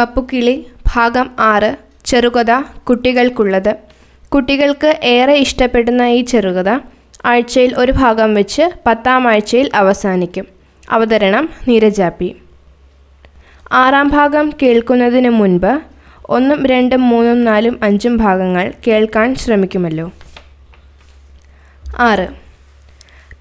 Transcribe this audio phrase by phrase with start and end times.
[0.00, 3.76] പപ്പുക്കിളി ഭാഗം ആറ് ചെറുകഥ കുട്ടികൾക്കുള്ളത്.
[4.34, 6.78] കുട്ടികൾക്ക് ഏറെ ഇഷ്ടപ്പെടുന്ന ഈ ചെറുകഥ
[7.24, 10.46] ആഴ്ചയിൽ ഒരു ഭാഗം വെച്ച് പത്താം ആഴ്ചയിൽ അവസാനിക്കും.
[10.90, 12.36] അവതരണം നീരജാപ്പി
[13.72, 15.80] ആറാം ഭാഗം കേൾക്കുന്നതിന് മുൻപ്
[16.28, 20.12] ഒന്നും രണ്ടും മൂന്നും നാലും അഞ്ചും ഭാഗങ്ങൾ കേൾക്കാൻ ശ്രമിക്കുമല്ലോ.
[21.98, 22.28] ആറ്.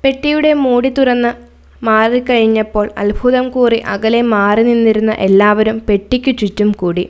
[0.04, 1.49] പെട്ടിയുടെ മൂടി തുറന്ന്
[1.84, 7.09] മാറിക്കഴിഞ്ഞപ്പോൾ അത്ഭുതം കൂറി അകലെ മാറി നിന്നിരുന്ന എല്ലാവരും പെട്ടിക്കു ചുറ്റും കൂടി.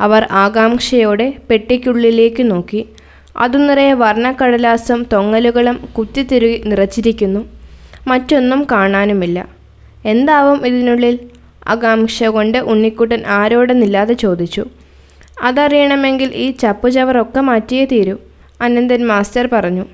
[0.00, 2.88] അവർ ആകാംക്ഷയോടെ പെട്ടിക്കുള്ളിലേക്ക് നോക്കി.
[3.36, 7.48] അതു നിറയെ വർണക്കടലാസും തൊങ്ങലുകളും കുത്തിത്തിരുകി നിറച്ചിരിക്കുന്നു.
[8.08, 9.48] മറ്റൊന്നും കാണാനുമില്ല.
[10.04, 11.18] എന്താവും ഇതിനുള്ളിൽ?
[11.68, 14.66] ആകാംക്ഷ കൊണ്ട് ഉണ്ണിക്കുട്ടൻ ആരോടെന്നില്ലാതെ ചോദിച്ചു.
[15.42, 18.16] അതറിയണമെങ്കിൽ ഈ ചപ്പുചവറൊക്കെ മാറ്റിയേ തീരൂ
[18.60, 19.84] അനന്തൻ മാസ്റ്റർ പറഞ്ഞു.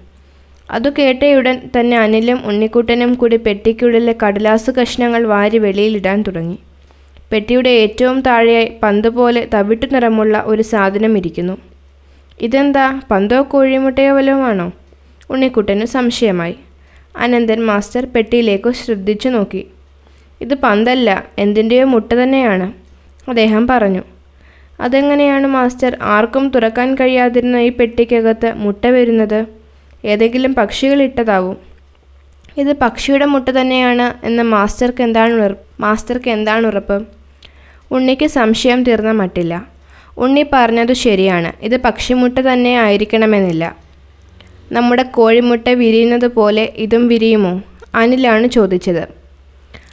[0.70, 6.59] അതു കേട്ടയുടൻ തന്നെ അനിലും ഉണ്ണിക്കുട്ടനും കൂടി പെട്ടിക്കുള്ളിലെ കടലാസ് കഷ്ണങ്ങൾ വാരി വെളിയിലിടാൻ തുടങ്ങി.
[7.33, 11.59] പെട്ടിയുടെ ഏറ്റവും താഴെയായി പന്ത് പോലെ തവിട്ടു നിറമുള്ള ഒരു സാധനം ഇരിക്കുന്നു.
[12.41, 13.01] ഇതെന്താ?
[13.10, 14.73] പന്തോ കോഴിമുട്ടയോ വല്ലതുമാണോ
[15.30, 16.57] ഉണ്ണിക്കുട്ടന് സംശയമായി.
[17.16, 19.66] അനന്തൻ മാസ്റ്റർ പെട്ടിയിലേക്ക് ശ്രദ്ധിച്ചു നോക്കി.
[20.41, 22.73] ഇത് പന്തല്ല എന്തിന്റെയോ മുട്ട തന്നെയാണ്
[23.29, 24.02] അദ്ദേഹം പറഞ്ഞു.
[24.80, 25.98] അതെങ്ങനെയാണ് മാസ്റ്റർ?
[26.02, 29.55] ആർക്കും തുറക്കാൻ കഴിയാതിരുന്ന ഈ പെട്ടിക്കകത്ത് മുട്ട വരുന്നത്?
[30.05, 31.57] ഏതെങ്കിലും പക്ഷികൾ ഇട്ടതാവും
[32.59, 37.07] ഇത് പക്ഷിയുടെ മുട്ട തന്നെയാണ് എന്ന മാസ്റ്റർക്ക് എന്താണ് മാസ്റ്റർക്ക് എന്താണ് ഉറപ്പ്?
[37.91, 39.66] ഉണ്ണിക്ക് സംശയം തീർന്ന മട്ടില്ല.
[40.19, 41.53] ഉണ്ണി പറഞ്ഞതു ശരിയാണ്.
[41.63, 43.77] ഇത് പക്ഷിമുട്ട തന്നെ ആയിരിക്കണമെന്നില്ല.
[44.73, 47.63] നമ്മുടെ കോഴിമുട്ട വിരിയുന്നത് പോലെ ഇതും വിരിയുമോ?
[47.95, 49.09] അനിലാണ് ചോദിച്ചത്.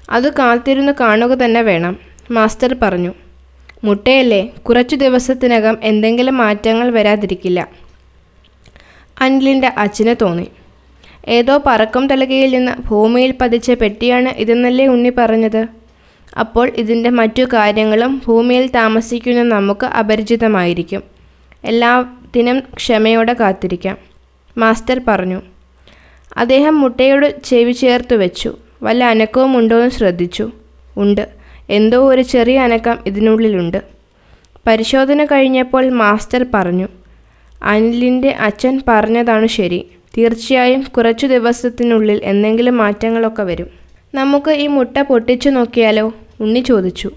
[0.09, 1.99] അത് കാത്തിരുന്ന് കാണുക തന്നെ വേണം
[2.31, 3.13] മാസ്റ്റർ പറഞ്ഞു.
[3.83, 7.82] മുട്ടയല്ലേ കുറച്ചു ദിവസത്തിനകം എന്തെങ്കിലും മാറ്റങ്ങൾ വരാതിരിക്കില്ല.
[9.21, 10.47] അനിലിന്റെ അച്ഛന് തോന്നി.
[11.27, 15.67] ഏതോ പറക്കം തലകയിൽ നിന്ന് ഭൂമിയിൽ പതിച്ച പെട്ടിയാണ് ഇതെന്നല്ലേ ഉണ്ണി പറഞ്ഞത്?
[16.39, 21.03] അപ്പോൾ ഇതിന്റെ മറ്റു കാര്യങ്ങളും ഭൂമിയിൽ താമസിക്കുന്ന നമുക്ക് അപരിചിതമായിരിക്കും.
[21.65, 23.97] എല്ലാത്തിനും ക്ഷമയോടെ കാത്തിരിക്കാം.
[24.57, 25.41] മാസ്റ്റർ പറഞ്ഞു.
[26.37, 28.57] അദ്ദേഹം മുട്ടയോട് ചെവി ചേർത്ത് വെച്ചു.
[28.83, 30.51] വല്ല അനക്കവും ഉണ്ടോ എന്ന് ശ്രദ്ധിച്ചു.
[30.97, 31.27] ഉണ്ട്.
[31.69, 33.83] എന്തോ ഒരു ചെറിയ അനക്കം ഇതിനുള്ളിലുണ്ട്.
[34.67, 36.87] പരിശോധന കഴിഞ്ഞപ്പോൾ മാസ്റ്റർ പറഞ്ഞു.
[37.63, 39.85] അനിലിന്റെ അച്ഛൻ പറഞ്ഞതാണ് ശരി.
[40.17, 43.67] തീർച്ചയായും കുറച്ചു ദിവസത്തിനുള്ളിൽ എന്തെങ്കിലും മാറ്റങ്ങളൊക്കെ വരും.
[44.15, 46.13] നമുക്ക് ഈ മുട്ട പൊട്ടിച്ചു നോക്കിയാലോ?
[46.41, 47.11] ഉണ്ണി ചോദിച്ചു.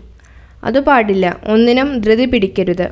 [0.64, 1.40] അത് പാടില്ല.
[1.46, 2.88] ഒന്നിനും ധൃതി പിടിക്കരുത്.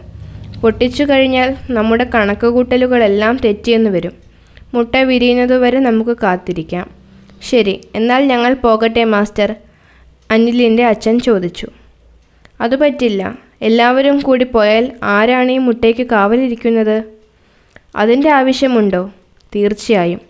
[0.63, 4.13] പൊട്ടിച്ചു കഴിഞ്ഞാൽ നമ്മുടെ കണക്കുകൂട്ടലുകളെല്ലാം തെറ്റിയെന്ന് വരും.
[4.75, 6.91] മുട്ട വിരിയുന്നതുവരെ നമുക്ക് കാത്തിരിക്കാം.
[7.43, 9.55] ശരി എന്നാൽ ഞങ്ങൾ പോകട്ടെ മാസ്റ്റർ
[10.31, 11.67] അനിലിന്റെ അച്ഛൻ ചോദിച്ചു.
[12.61, 13.39] അത് പറ്റില്ല.
[13.63, 17.14] എല്ലാവരും കൂടി പോയാൽ ആരാണ് ഈ മുട്ടയ്ക്ക് കാവലിരിക്കുന്നത്?
[17.97, 19.11] അതിന്റെ ആവശ്യമുണ്ടോ?
[19.57, 20.21] തീർച്ചയായും.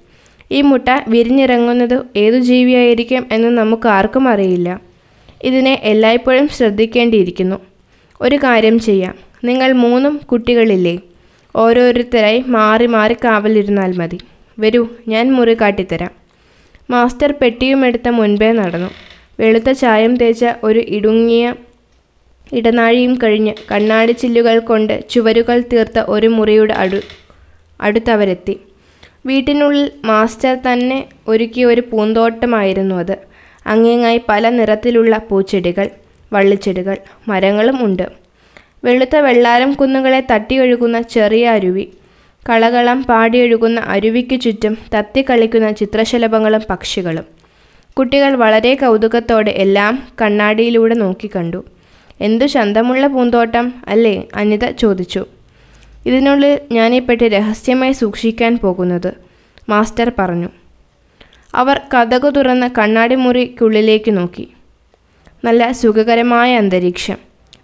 [0.50, 4.80] ഈ മുട്ട വിരിഞ്ഞിറങ്ങുന്നത് ഏതു ജീവിയായിരിക്കും എന്ന് നമുക്ക് ആർക്കും അറിയില്ല.
[5.44, 7.56] ഇതിനെ എല്ലായ്പ്പോഴും ശ്രദ്ധിക്കേണ്ടിയിരിക്കുന്നു.
[8.20, 9.14] ഒരു കാര്യം ചെയ്യാം.
[9.44, 10.98] നിങ്ങൾ മൂന്നും കുട്ടികളില്ലേ?
[11.56, 14.18] ഓരോരുത്തരായി മാറി മാറി കാവലിരുന്നാൽ മതി.
[14.58, 16.10] വരൂ ഞാൻ മുറി കാട്ടിത്തരാം.
[16.90, 18.90] മാസ്റ്റർ പെട്ടിയുമെടുത്ത മുൻപേ നടന്നു.
[19.40, 21.54] വെളുത്ത ചായം തേച്ച ഒരു ഇടുങ്ങിയ
[22.52, 27.00] ഇടനാഴിയും കഴിഞ്ഞ് കണ്ണാടി ചില്ലുകൾ കൊണ്ട് ചുവരുകൾ തീർത്ത ഒരു മുറിയുടെ അടു
[27.84, 28.60] അടുത്തവരെത്തി.
[29.26, 33.16] വീട്ടിനുള്ളിൽ മാസ്റ്റർ തന്നെ ഒരുക്കിയ ഒരു പൂന്തോട്ടമായിരുന്നു അത്.
[33.66, 35.90] അങ്ങേങ്ങായി പല നിറത്തിലുള്ള പൂച്ചെടികൾ
[36.32, 36.96] വള്ളിച്ചെടികൾ
[37.28, 38.06] മരങ്ങളും ഉണ്ട്.
[38.84, 41.88] വെളുത്ത വെള്ളാരം കുന്നുകളെ തട്ടിയൊഴുകുന്ന ചെറിയ അരുവി
[42.50, 47.24] കളകളം പാടിയൊഴുകുന്ന അരുവിക്ക് ചുറ്റും തത്തിക്കളിക്കുന്ന ചിത്രശലഭങ്ങളും പക്ഷികളും.
[47.98, 51.64] കുട്ടികൾ വളരെ കൗതുകത്തോടെ എല്ലാം കണ്ണാടിയിലൂടെ നോക്കിക്കണ്ടു.
[52.20, 54.22] എന്തു ശന്തമുള്ള പൂന്തോട്ടം അല്ലേ?
[54.34, 55.26] അനിത ചോദിച്ചു.
[56.06, 59.14] ഇതിനുള്ളിൽ ഞാനീ രഹസ്യമായി സൂക്ഷിക്കാൻ പോകുന്നത്
[59.68, 60.48] മാസ്റ്റർ പറഞ്ഞു.
[61.54, 64.48] അവർ കഥകു തുറന്ന് കണ്ണാടി മുറിക്കുള്ളിലേക്ക് നോക്കി.
[65.44, 67.16] നല്ല സുഖകരമായ അന്തരീക്ഷം.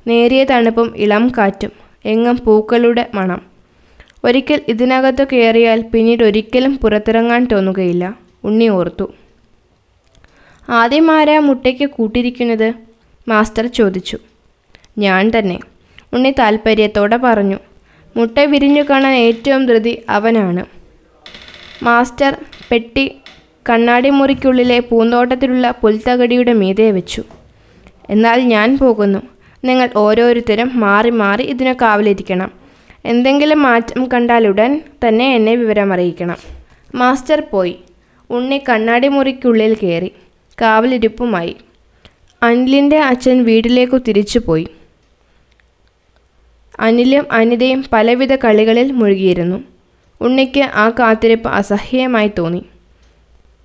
[0.07, 1.71] നേരിയ തണുപ്പും ഇളം കാറ്റും.
[2.05, 3.43] എങ്ങും പൂക്കളുടെ മണം.
[4.25, 9.13] ഒരിക്കൽ ഇതിനകത്തു കയറിയാൽ പിന്നീട് ഒരിക്കലും പുറത്തിറങ്ങാൻ തോന്നുകയില്ല ഉണ്ണി ഓർത്തു.
[10.69, 12.75] ആദ്യം ആരാ മുട്ടയ്ക്ക് കൂട്ടിരിക്കുന്നത്?
[13.29, 14.19] മാസ്റ്റർ ചോദിച്ചു.
[14.99, 15.59] ഞാൻ തന്നെ
[16.13, 17.59] ഉണ്ണി താൽപ്പര്യത്തോടെ പറഞ്ഞു.
[18.17, 20.65] മുട്ട വിരിഞ്ഞു കാണാൻ ഏറ്റവും ധൃതി അവനാണ്.
[21.83, 22.37] മാസ്റ്റർ
[22.71, 23.15] പെട്ടി
[23.71, 27.25] കണ്ണാടി മുറിക്കുള്ളിലെ പൂന്തോട്ടത്തിലുള്ള പുൽത്തകടിയുടെ മീതെ വെച്ചു.
[28.11, 29.19] എന്നാൽ ഞാൻ പോകുന്നു.
[29.65, 32.51] നിങ്ങൾ ഓരോരുത്തരും മാറി മാറി ഇതിനു കാവലിരിക്കണം.
[33.05, 36.37] എന്തെങ്കിലും മാറ്റം കണ്ടാലുടൻ തന്നെ എന്നെ വിവരമറിയിക്കണം.
[36.95, 37.77] മാസ്റ്റർ പോയി.
[38.31, 40.13] ഉണ്ണി കണ്ണാടി മുറിക്കുള്ളിൽ കയറി.
[40.63, 41.57] കാവലിരിപ്പുമായി.
[42.43, 44.67] അനിലിന്റെ അച്ഛൻ വീട്ടിലേക്കു തിരിച്ചുപോയി.
[46.81, 49.59] അനിലും അനിതയും പലവിധ കളികളിൽ മുഴുകിയിരുന്നു.
[50.21, 52.63] ഉണ്ണിക്ക് ആ കാത്തിരിപ്പ് അസഹ്യമായി തോന്നി.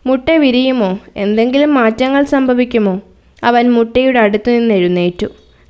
[0.05, 0.99] മുട്ട വിരിയുമോ?
[1.17, 3.01] എന്തെങ്കിലും മാറ്റങ്ങൾ സംഭവിക്കുമോ?
[3.43, 5.27] അവൻ മുട്ടയുടെ അടുത്തു നിന്ന് എഴുന്നേറ്റു.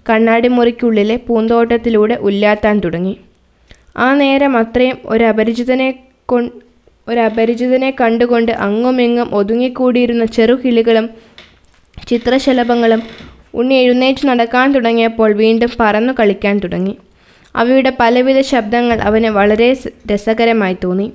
[0.09, 3.17] കണ്ണാടി മുറിക്കുള്ളിലെ പൂന്തോട്ടത്തിലൂടെ ഉല്ലാത്താൻ തുടങ്ങി.
[3.97, 5.89] ആ നേരം അത്രയും ഒരപരിചിതനെ
[6.25, 6.37] കൊ
[7.07, 11.09] ഒരപരിചിതനെ കണ്ടുകൊണ്ട് അങ്ങുമിങ്ങും ഒതുങ്ങിക്കൂടിയിരുന്ന ചെറുകിളികളും
[12.07, 13.01] ചിത്രശലഭങ്ങളും
[13.53, 16.95] ഉണ്ണി എഴുന്നേറ്റ് നടക്കാൻ തുടങ്ങിയപ്പോൾ വീണ്ടും പറന്നു കളിക്കാൻ തുടങ്ങി.
[17.55, 19.69] അവയുടെ പലവിധ ശബ്ദങ്ങൾ അവന് വളരെ
[20.11, 21.07] രസകരമായി തോന്നി.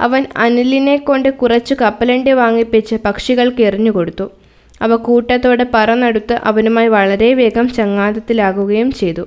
[0.00, 4.26] അവൻ അനിലിനെ കൊണ്ട് കുറച്ച് കപ്പലണ്ടി വാങ്ങിപ്പിച്ച് പക്ഷികൾക്ക് എറിഞ്ഞുകൊടുത്തു
[4.82, 9.24] അവ കൂട്ടത്തോടെ പറന്നെടുത്ത് അവനുമായി വളരെ വേഗം ചങ്ങാതത്തിലാകുകയും ചെയ്തു.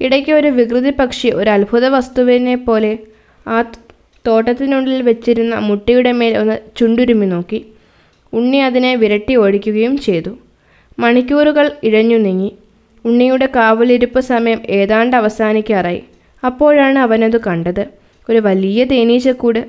[0.00, 2.92] ഇടയ്ക്ക് ഒരു വികൃതി പക്ഷി ഒരു അത്ഭുത വസ്തുവിനെ പോലെ
[3.46, 3.58] ആ
[4.26, 7.60] തോട്ടത്തിനുള്ളിൽ വെച്ചിരുന്ന മുട്ടയുടെ മേൽ ഒന്ന് ചുണ്ടുരുമി നോക്കി.
[8.32, 10.32] ഉണ്ണി അതിനെ വിരട്ടി ഓടിക്കുകയും ചെയ്തു.
[10.98, 12.50] മണിക്കൂറുകൾ ഇഴഞ്ഞു നീങ്ങി
[13.08, 16.02] ഉണ്ണിയുടെ കാവലിരിപ്പ് സമയം ഏതാണ്ട് അവസാനിക്കാറായി.
[16.46, 17.84] അപ്പോഴാണ് അവനത് കണ്ടത്.
[18.30, 19.60] ഒരു വലിയ തേനീച്ചക്കൂട്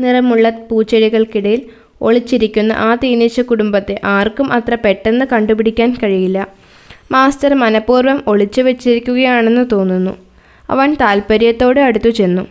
[0.00, 1.62] നിറമുള്ള പൂച്ചെടികൾക്കിടയിൽ
[2.02, 6.46] ഒളിച്ചിരിക്കുന്ന ആ തേനീച്ച കുടുംബത്തെ ആർക്കും അത്ര പെട്ടെന്ന് കണ്ടുപിടിക്കാൻ കഴിയില്ല.
[7.12, 10.14] മാസ്റ്റർ മനഃപൂർവം ഒളിച്ചു വെച്ചിരിക്കുകയാണെന്ന് തോന്നുന്നു.
[10.70, 12.44] അവൻ താൽപ്പര്യത്തോടെ അടുത്തു ചെന്നു.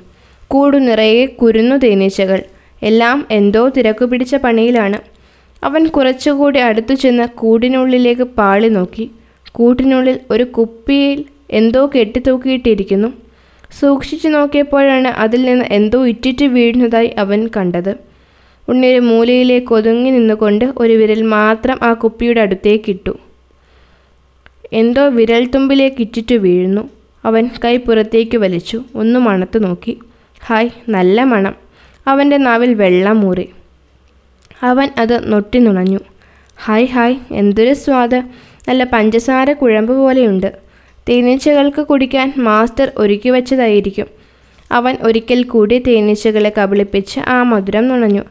[0.48, 2.42] കൂടു നിറയെ കുരുന്നു തേനീച്ചകൾ.
[2.84, 5.00] എല്ലാം എന്തോ തിരക്കു പിടിച്ച പണിയിലാണ്.
[5.64, 9.12] അവൻ കുറച്ചുകൂടി അടുത്തു ചെന്ന് കൂടിനുള്ളിലേക്ക് പാളി നോക്കി.
[9.54, 13.08] കൂട്ടിനുള്ളിൽ ഒരു കുപ്പിയിൽ എന്തോ കെട്ടിത്തൂക്കിയിട്ടിരിക്കുന്നു.
[13.80, 17.96] സൂക്ഷിച്ചു നോക്കിയപ്പോഴാണ് അതിൽ നിന്ന് എന്തോ ഇറ്റിറ്റ് വീഴുന്നതായി അവൻ കണ്ടത്.
[18.70, 23.18] ഉണ്ണി ഒരു മൂലയിലേക്ക് ഒതുങ്ങി നിന്നുകൊണ്ട് ഒരു വിരൽ മാത്രം ആ കുപ്പിയുടെ അടുത്തേക്കിട്ടു.
[24.74, 26.90] എന്തോ വിരൽ തുമ്പിലേക്ക് ഇറ്റിറ്റ് വീഴുന്നു.
[27.26, 28.84] അവൻ കൈ പുറത്തേക്ക് വലിച്ചു.
[28.96, 30.00] ഒന്ന് മണത്ത് നോക്കി.
[30.46, 31.56] ഹായ് നല്ല മണം.
[32.08, 33.50] അവന്റെ നാവിൽ വെള്ളം മൂറി
[34.64, 36.00] അവൻ അത് നൊട്ടി നുണഞ്ഞു.
[36.66, 38.24] ഹായ് ഹായ് എന്തൊരു സ്വാദ്.
[38.68, 40.54] നല്ല പഞ്ചസാര കുഴമ്പ് പോലെയുണ്ട്.
[41.10, 44.06] തേനീച്ചകൾക്ക് കുടിക്കാൻ മാസ്റ്റർ ഒരുക്കി വെച്ചതായിരിക്കും.
[44.72, 48.24] അവൻ ഒരിക്കൽ കൂടി തേനീച്ചകളെ കബളിപ്പിച്ച് ആ മധുരം നുണഞ്ഞു.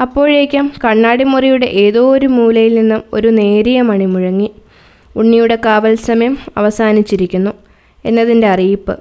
[0.00, 4.50] അപ്പോഴേക്കും കണ്ണാടി മുറിയുടെ ഏതോ ഒരു മൂലയിൽ നിന്നും ഒരു നേരിയ മണി മുഴങ്ങി.
[5.16, 7.50] ഉണ്ണിയുടെ കാവൽ സമയം അവസാനിച്ചിരിക്കുന്നു
[8.04, 8.98] എന്നതിന്റെ അറിയിപ്പ്.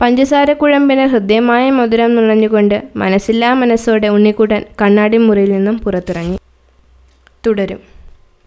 [0.00, 6.38] പഞ്ചസാര കുഴമ്പിന് ഹൃദ്യമായ മധുരം നുണഞ്ഞുകൊണ്ട് മനസ്സില്ലാ മനസ്സോടെ ഉണ്ണിക്കുട്ടൻ കണ്ണാടിമുറിയിൽ നിന്നും പുറത്തിറങ്ങി.
[7.46, 7.97] തുടരും.